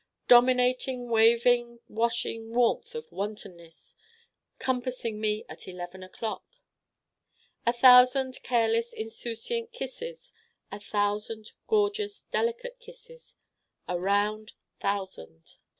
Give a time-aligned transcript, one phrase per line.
[0.27, 3.95] Dominating waving washing warmth of Wantonness,
[4.57, 6.43] compassing me at eleven o'clock.
[7.67, 10.33] A Thousand careless insouciant Kisses:
[10.71, 13.35] a Thousand gorgeous delicate Kisses:
[13.87, 15.57] a round Thousand.